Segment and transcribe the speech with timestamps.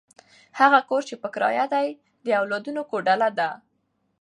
[0.59, 1.87] هغه کور چې په کرایه دی،
[2.25, 3.49] د اولادونو کوډله ده.